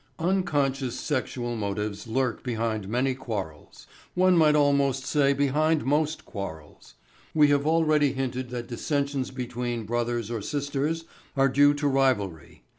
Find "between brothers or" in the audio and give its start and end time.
9.29-10.41